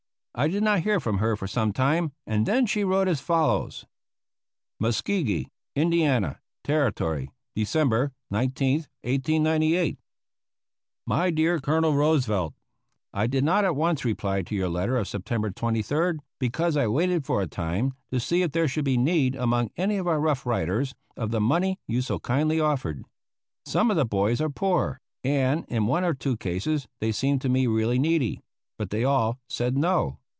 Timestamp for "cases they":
26.37-27.11